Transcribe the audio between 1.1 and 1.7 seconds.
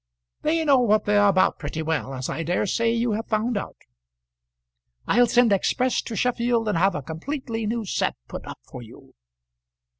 are about